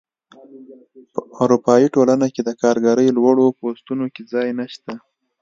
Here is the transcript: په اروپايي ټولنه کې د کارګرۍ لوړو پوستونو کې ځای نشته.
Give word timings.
په 1.13 1.19
اروپايي 1.43 1.87
ټولنه 1.95 2.27
کې 2.33 2.41
د 2.43 2.49
کارګرۍ 2.61 3.07
لوړو 3.17 3.47
پوستونو 3.59 4.05
کې 4.13 4.21
ځای 4.33 4.47
نشته. 4.59 4.93